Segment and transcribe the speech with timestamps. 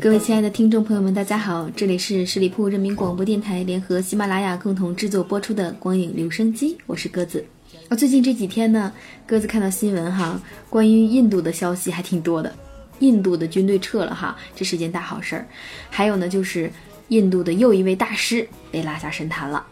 [0.00, 7.44] 各位亲爱的听众朋友们，大家好，这里是十里铺人民广播电台联合喜马拉雅共同制作播出的《光影留声机》，我是鸽子。
[7.88, 8.92] 啊，最近这几天呢，
[9.26, 12.52] 鸽子看到新闻哈，关于印度的消息还挺多的。
[13.00, 15.46] 印度的军队撤了哈，这是件大好事儿。
[15.90, 16.70] 还有呢，就是
[17.08, 19.64] 印度的又一位大师被拉下神坛了。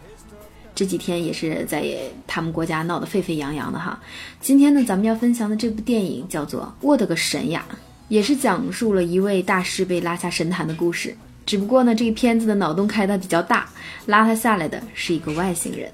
[0.76, 1.84] 这几天也是在
[2.26, 3.98] 他们国家闹得沸沸扬扬的哈。
[4.40, 7.64] 今天呢，咱们要分享的这部电影叫做《我的个神呀》，
[8.08, 11.16] 也是讲述了一位大师被拉下神坛的故事。
[11.46, 13.68] 只不过呢，这个片子的脑洞开的比较大，
[14.04, 15.90] 拉他下来的是一个外星人。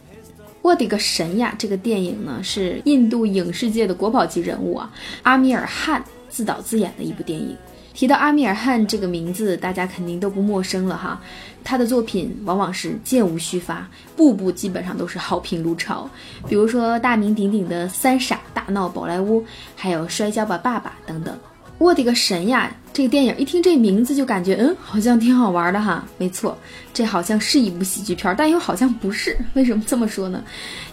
[0.63, 1.55] 我的个神呀！
[1.57, 4.93] 这个电影呢，是印度影视界的国宝级人物啊，
[5.23, 6.05] 阿米尔汗。
[6.33, 7.55] 自导自演的一部电影，
[7.95, 11.21] 提到阿米尔汗这个名字，大家肯定都不陌生了哈。
[11.63, 16.09] 他的作品往往是箭无虚发，步步基本上都是好评如潮。
[16.49, 19.43] 比如说大名鼎鼎的《三傻大闹宝莱坞》，
[19.77, 21.39] 还有《摔跤吧，爸爸》等等。
[21.83, 22.73] 我的个神呀！
[22.93, 26.07] 这个电影一听这名字就感觉，嗯，好像挺好玩的哈。
[26.17, 26.57] 没错，
[26.95, 29.37] 这好像是一部喜剧片，但又好像不是。
[29.55, 30.45] 为什么这么说呢？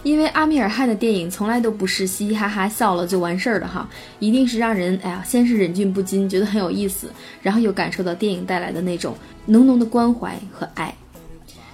[0.02, 7.08] 因为阿米尔汗的电影从来都不是嘻嘻哈哈笑了就完事儿的哈，一定是让人哎呀，先是忍俊不禁，觉得很有意思，
[7.40, 9.14] 然后又感受到电影带来的那种
[9.46, 10.92] 浓浓的关怀和爱。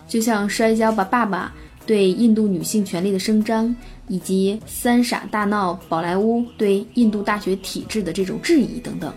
[0.06, 1.50] 就像《摔跤吧，爸爸》
[1.86, 3.74] 对印度女性权利的声张，
[4.08, 9.12] 以及《三傻大闹宝莱坞》对印度大学体制的这种质疑等等。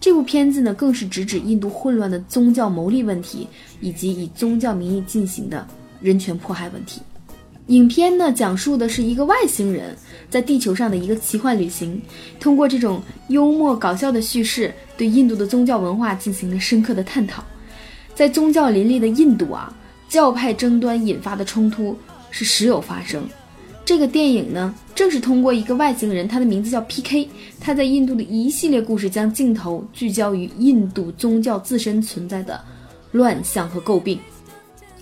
[0.00, 3.48] 这部片子呢，更是直指印度混乱的宗教牟利问题，
[3.80, 5.66] 以及以宗教名义进行的
[6.00, 7.00] 人权迫害问题。
[7.68, 9.96] 影片呢，讲述的是一个外星人
[10.28, 11.98] 在地球上的一个奇幻旅行，
[12.38, 17.42] 通过这种幽默搞笑的叙事，对印度的宗教文化进行了深刻的探讨。
[18.14, 19.74] 在宗教林立的印度啊，
[20.06, 21.96] 教派争端引发的冲突
[22.30, 23.26] 是时有发生。
[23.84, 27.28] 这个电影呢，正是通过一个外星人，他的名字叫 P.K.，
[27.60, 32.58] 他在印度的一系列故事，将镜头聚焦于印度宗教自身存在的
[33.12, 34.18] 乱象和诟病，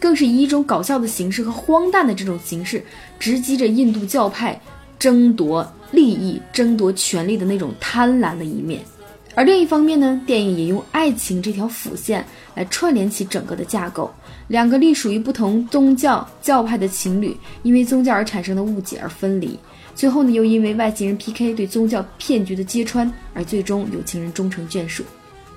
[0.00, 2.84] 更是以一种搞笑的形式和荒诞的这种形式，
[3.20, 4.60] 直击着印度教派
[4.98, 8.82] 争夺利益、争夺权力的那种贪婪的一面。
[9.34, 14.12] 而另一方面呢，电影也用爱情这条辅线来串联起整个的架构。
[14.48, 19.58] 两个隶属于不同宗教教派的情侣，因为宗教而产生的误解而分离，
[19.94, 25.02] 最后呢，又因为外星人 PK 对宗教骗局的揭穿，而最终有情人终成眷属。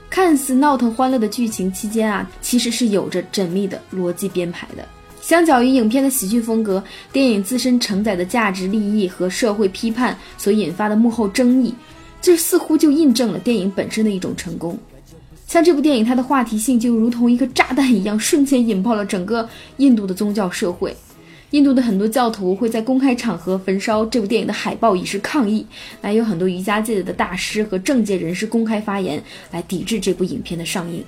[0.09, 4.88] 看似闹腾欢乐的剧情期间啊，其实是有着缜密的逻辑编排的。
[5.22, 6.81] 相较于影片的喜剧风格，
[7.12, 11.74] 电影自身承载的价值利益和社会批判所引发的幕后争议。
[12.25, 14.75] 这似乎就印证了电影本身的一种成功。
[15.46, 19.47] 像这部电影，它的话题性就如同一个炸弹一样，瞬间引爆了整个
[19.78, 20.97] 印度的宗教社会。
[21.52, 25.63] 印度的很多教徒会在公开场合焚烧这部电影的海报，以示抗议。
[26.02, 29.22] 还有很多瑜伽界的大师和政界人士公开发言，
[29.52, 31.03] 来抵制这部影片的上映。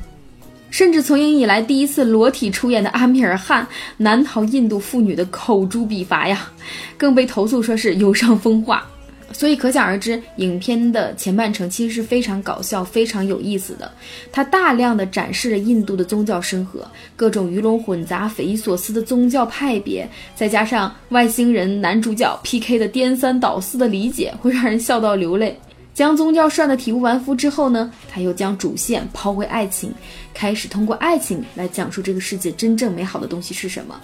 [0.69, 3.67] 甚至从影以来第一次裸体出演的阿米尔汗，
[3.97, 6.47] 难逃印度妇女的口诛笔伐呀，
[6.95, 8.87] 更被投诉说是有伤风化。
[9.33, 13.91] 所以可想而知，影片的前半程其实是非常搞笑、非常有意思的。
[14.31, 25.57] 它大量的展示了印度的宗教生活，各种鱼龙混杂、匪夷所思的宗教派别，再加上外星人男主角 PK 的颠三倒四的理解，会让人笑到流泪。
[25.93, 29.91] 将宗教涮得体无完肤之后呢，他又将主线抛回爱情，
[30.33, 33.99] 开始通过爱情来讲述这个世界真正美好的东西是什么。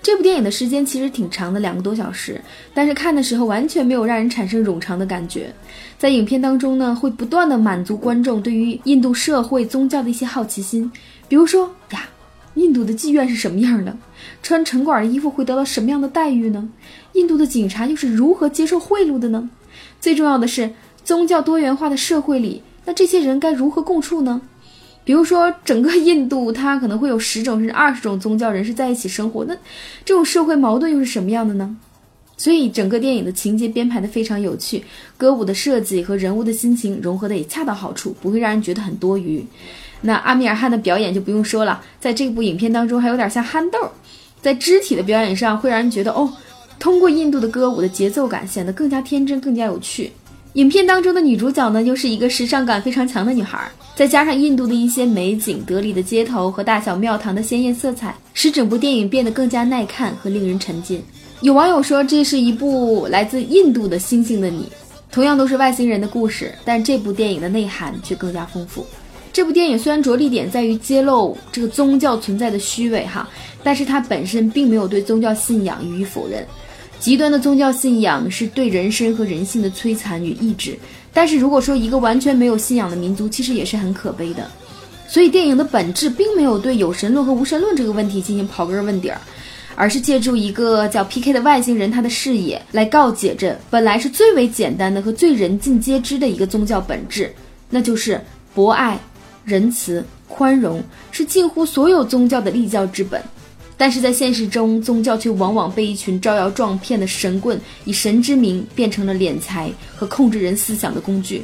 [0.00, 2.40] 这部电影的时间其实挺长的，两个多小时，
[2.72, 5.52] 但是看的时候完全没有让人产生冗长的感觉。
[5.98, 10.90] 在影片当中呢，会不断的满足观众对于印度社会宗教的一些好奇心，
[11.26, 12.08] 比如说呀，
[12.54, 13.94] 印度的妓院是什么样的？
[14.42, 16.68] 穿城管的衣服会得到什么样的待遇呢？
[17.12, 19.50] 印度的警察又是如何接受贿赂的呢？
[20.00, 20.70] 最重要的是，
[21.04, 24.40] 宗教多元化的社会里，那这些人该如何共处呢？
[25.08, 29.56] 比如说，整个印度它可能会有十种甚至二十种宗教人士在一起生活，那
[30.04, 31.74] 这种社会矛盾又是什么样的呢？
[32.36, 34.84] 所以整个电影的情节编排的非常有趣，
[35.16, 39.42] 歌舞的设计和人物的心情融合的也恰到好处，不会让人觉得很多余。
[40.02, 43.78] 那阿米尔汗的表演就不用说了，在这部影片当中还有点像憨豆，
[44.42, 46.30] 在肢体的表演上会让人觉得哦，
[46.78, 50.12] 通过印度的歌舞的节奏感显得更加天真，更加有趣。
[50.58, 53.70] 影片当中的女主角呢，又是一个时尚感非常强的女孩。
[53.94, 61.00] 再加上印度的一些美景、得里的街头和大小庙堂的鲜艳色彩，使整部电影变得更加耐看和令人沉浸。
[61.42, 64.62] 有网友说，这是一部来自印度的《星星的你》，
[65.12, 68.84] 同样都是外星人的故事，但这部电影的内涵却更加丰富。
[69.32, 73.28] 这部电影虽然着力点在于揭露这个宗教存在的虚伪哈，
[73.62, 76.44] 但是它本身并没有对宗教信仰予以否认。
[77.00, 80.76] 极端的宗教信仰是对人身和人性的摧残与抑制。
[81.12, 84.46] 但是如果说一个完全没有信仰的民族，其实也是很可悲的。
[85.08, 89.18] 所以电影的本质并没有对有神论和无神论这个问题进行刨根问底儿，
[89.74, 97.32] 而是借助一个叫 P.K 的外星人他的视野来告解着本来是最为简单的和最人尽皆知的一个宗教本质，
[97.70, 98.20] 那就是
[98.54, 99.00] 博爱、
[99.44, 103.22] 仁慈、宽容是近乎所有宗教的立教之本。
[103.78, 111.42] 但是在现实中，宗教却往往被一群招摇撞骗的神棍以神之名变成了敛财和控制人思想的工具，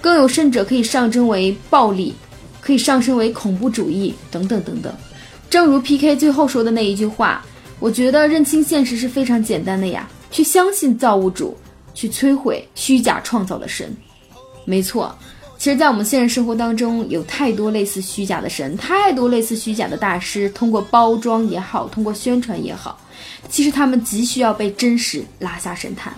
[0.00, 2.12] 更有甚者可以上升为暴力。
[2.60, 4.90] 可以上升为恐怖主义等等等等，
[5.50, 7.44] 正如 P.K 最后说的那一句话，
[7.78, 11.54] 我觉得认清现实是非常简单的呀，去相信造物主，
[11.92, 13.94] 去摧毁虚假创造的神。
[14.64, 15.14] 没错，
[15.64, 23.00] 其实，在我们现实生活当中，有太多类似虚假的神，太多类似虚假的大师，通过包装也好，通过宣传也好，
[23.48, 26.12] 其实他们急需要被真实拉下神坛。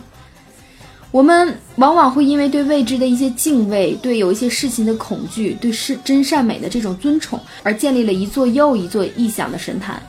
[1.13, 10.03] 我们往往会因为对未知的一些敬畏，对有一些事情的恐惧，对是真善美的这种尊崇，而建立了一座又一座异想的神坛。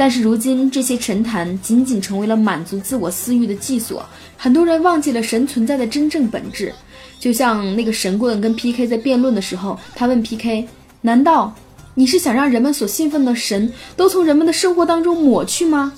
[0.00, 4.06] 但是如今，这些神坛仅仅成为了满足自我私欲的祭所。
[4.36, 6.72] 很多人忘记了神存在的真正本质。
[7.18, 10.68] 就像那个神棍跟 P.K 在辩论的时候，他问 P.K：“
[11.00, 11.52] 难道
[11.94, 15.92] 你是想让人们所信奉的神都从人们的生活当中抹去吗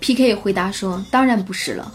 [0.00, 1.92] ？”P.K 也回答说：“当然不是了。”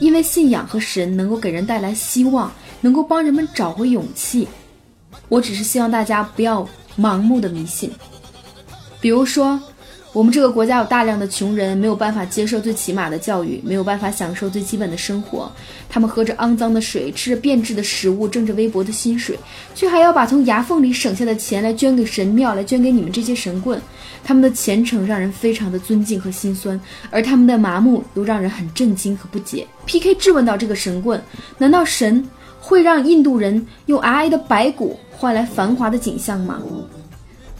[0.00, 2.50] 因为信仰和神能够给人带来希望，
[2.80, 4.48] 能够帮人们找回勇气。
[5.28, 6.66] 我只是希望大家不要
[6.98, 7.90] 盲目的迷信，
[9.02, 9.60] 比如说。
[10.18, 15.48] 我们这个国家有大量的穷人，没有办法接受最起码的教育，没有办法享受最基本的生活。
[15.88, 19.38] 他们喝着肮脏的水，吃着变质的食物，挣着微薄的薪水，
[19.76, 23.80] 却还要把从牙缝里省下的钱来捐给神庙，来捐给你们这些神棍。
[24.24, 26.80] 他们的虔诚让人非常的尊敬和心酸，
[27.12, 29.64] 而他们的麻木又让人很震惊和不解。
[29.86, 30.16] P.K.
[30.16, 31.22] 质问到这个神棍：
[31.58, 32.28] 难道神
[32.58, 36.60] 会让印度人用皑皑的白骨换来繁华的景象吗？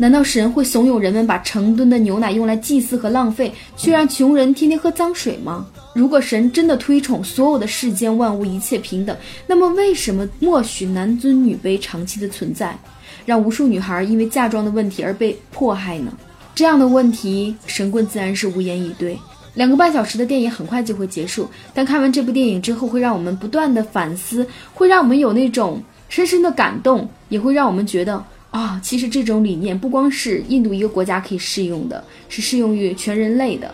[0.01, 5.67] 难道神会怂恿人们把成吨的牛奶用来祭祀和浪费，却让穷人天天喝脏水吗？
[5.93, 12.79] 如果神真的推崇所有的世间万物一切平等，那么为什么默许男尊女卑长期的存在，
[13.27, 16.13] 让无数女孩因为嫁妆的问题而被迫害呢？
[16.55, 19.19] 这样的问题，神棍自然是无言以对。
[19.55, 28.25] 两个半小时的电影很快就会结束，但看完这部电影之后，会让我们不断的反思，会让我们有那种深深的感动，也会让我们觉得。
[28.59, 33.73] 啊，其实这种理念不光是印度一个国家可以适用的，是适用于全人类的。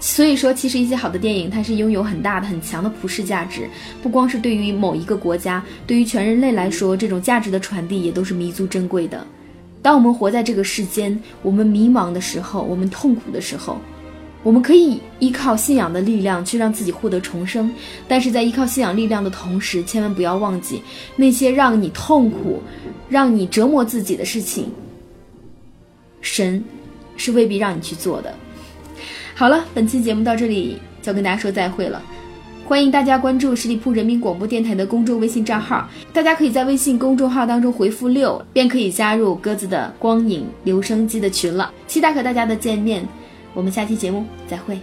[0.00, 3.70] 所以说，其实一些好的电影，它是拥有很大的、很强的普世价值，
[4.02, 9.24] 不光是对于某一个国家，对于全人类来说，这种价值的传递也都是弥足珍贵的。
[9.80, 13.78] 当我们活在这个世间，我们迷茫的时候，我们痛苦的时候。
[14.44, 17.70] 我们可以依靠信仰的力量去让自己获得重生，
[18.06, 20.80] 但是在依靠信仰力量的同时，千万不要忘记
[21.16, 22.62] 那些让你痛苦、
[23.08, 24.70] 让你折磨自己的事情，
[26.20, 26.62] 神
[27.16, 28.32] 是未必让你去做的。
[29.34, 32.00] 好了，本期节目到这里就跟大家说再会了。
[32.64, 41.72] 欢迎大家关注十里铺人民广播电台的公众微信账号，大家可以在微信公众号当中回复六，便可以加入鸽子的光影留声机的群了。
[41.86, 43.02] 期待和大家的见面。
[43.58, 44.78] 我们下期节目再会。